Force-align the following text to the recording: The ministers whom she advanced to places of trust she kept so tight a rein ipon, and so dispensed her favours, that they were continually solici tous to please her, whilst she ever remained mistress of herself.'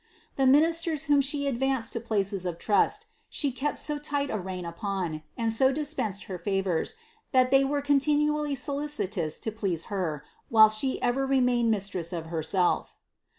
The 0.35 0.47
ministers 0.47 1.03
whom 1.03 1.21
she 1.21 1.45
advanced 1.47 1.93
to 1.93 1.99
places 1.99 2.47
of 2.47 2.57
trust 2.57 3.05
she 3.29 3.51
kept 3.51 3.77
so 3.77 3.99
tight 3.99 4.31
a 4.31 4.39
rein 4.39 4.63
ipon, 4.65 5.21
and 5.37 5.53
so 5.53 5.71
dispensed 5.71 6.23
her 6.23 6.39
favours, 6.39 6.95
that 7.33 7.51
they 7.51 7.63
were 7.63 7.83
continually 7.83 8.55
solici 8.55 9.11
tous 9.11 9.39
to 9.39 9.51
please 9.51 9.83
her, 9.93 10.23
whilst 10.49 10.79
she 10.79 10.99
ever 11.03 11.27
remained 11.27 11.69
mistress 11.69 12.13
of 12.13 12.25
herself.' 12.33 12.95